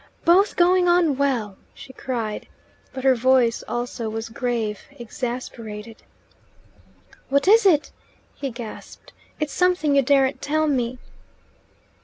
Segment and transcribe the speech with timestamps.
[0.25, 2.47] "Both going on well!" she cried;
[2.91, 6.01] but her voice also was grave, exasperated.
[7.29, 7.91] "What is it?"
[8.33, 9.13] he gasped.
[9.39, 10.97] "It's something you daren't tell me."